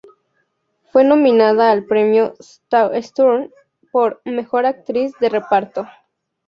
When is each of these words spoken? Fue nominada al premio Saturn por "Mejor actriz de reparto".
Fue 0.91 1.03
nominada 1.03 1.69
al 1.71 1.85
premio 1.85 2.33
Saturn 2.39 3.51
por 3.91 4.19
"Mejor 4.25 4.65
actriz 4.65 5.13
de 5.19 5.29
reparto". 5.29 5.87